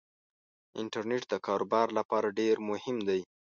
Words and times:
انټرنيټ 0.81 1.23
دکار 1.33 1.59
وبار 1.65 1.87
لپاره 1.97 2.27
ډیرمهم 2.39 2.97
دی 3.07 3.21